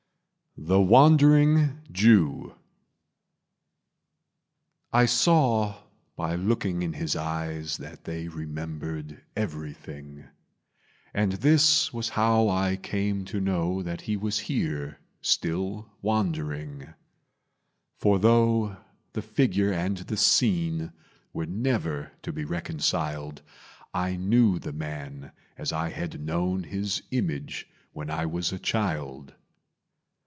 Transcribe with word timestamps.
The 0.57 0.81
Wandering 0.81 1.79
Jew 1.93 2.55
I 4.91 5.05
saw 5.05 5.83
by 6.17 6.35
looking 6.35 6.81
in 6.81 6.91
his 6.91 7.15
eyes 7.15 7.77
That 7.77 8.03
they 8.03 8.27
remembered 8.27 9.23
everything; 9.33 10.25
And 11.13 11.31
this 11.31 11.93
was 11.93 12.09
how 12.09 12.49
I 12.49 12.75
came 12.75 13.23
to 13.27 13.39
know 13.39 13.81
That 13.81 14.01
he 14.01 14.17
was 14.17 14.39
here, 14.39 14.99
still 15.21 15.89
wandering. 16.01 16.95
For 17.95 18.19
though 18.19 18.75
the 19.13 19.21
figure 19.21 19.71
and 19.71 19.99
the 19.99 20.17
scene 20.17 20.91
Were 21.31 21.45
never 21.47 22.11
to 22.23 22.33
be 22.33 22.43
reconciled, 22.43 23.41
I 23.93 24.17
knew 24.17 24.59
the 24.59 24.73
man 24.73 25.31
as 25.57 25.71
I 25.71 25.91
had 25.91 26.19
known 26.21 26.63
His 26.63 27.01
image 27.09 27.69
when 27.93 28.09
I 28.11 28.25
was 28.25 28.51
a 28.51 28.59
child. 28.59 29.33